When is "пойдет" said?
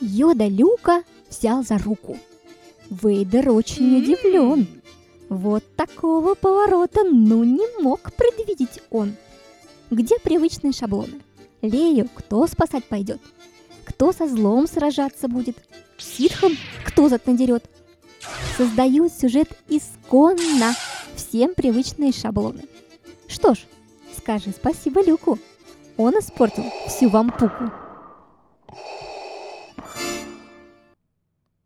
12.84-13.20